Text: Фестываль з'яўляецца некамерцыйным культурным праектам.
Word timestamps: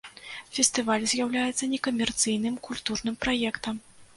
Фестываль 0.55 1.05
з'яўляецца 1.11 1.69
некамерцыйным 1.73 2.59
культурным 2.69 3.21
праектам. 3.27 3.75